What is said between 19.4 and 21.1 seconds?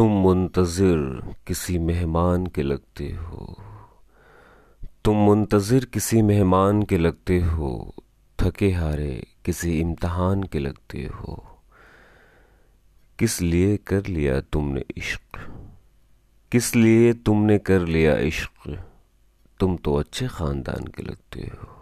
तुम तो अच्छे ख़ानदान के